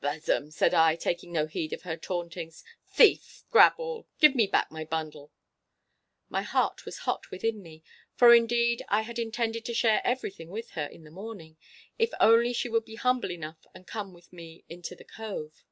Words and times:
'Besom!' 0.00 0.50
said 0.50 0.72
I, 0.72 0.96
taking 0.96 1.30
no 1.30 1.46
heed 1.46 1.74
of 1.74 1.82
her 1.82 1.94
tauntings; 1.98 2.64
'thief, 2.94 3.42
grab 3.50 3.74
all, 3.76 4.06
give 4.18 4.34
me 4.34 4.46
back 4.46 4.70
my 4.70 4.82
bundle!' 4.82 5.30
My 6.30 6.40
heart 6.40 6.86
was 6.86 7.00
hot 7.04 7.30
within 7.30 7.62
me, 7.62 7.82
for 8.14 8.34
indeed 8.34 8.82
I 8.88 9.02
had 9.02 9.18
intended 9.18 9.66
to 9.66 9.74
share 9.74 10.00
everything 10.02 10.48
with 10.48 10.70
her 10.70 10.86
in 10.86 11.04
the 11.04 11.10
morning, 11.10 11.58
if 11.98 12.12
only 12.18 12.54
she 12.54 12.70
would 12.70 12.86
be 12.86 12.94
humble 12.94 13.30
enough 13.30 13.66
and 13.74 13.86
come 13.86 14.14
with 14.14 14.32
me 14.32 14.64
into 14.70 14.94
the 14.96 15.04
cove. 15.04 15.62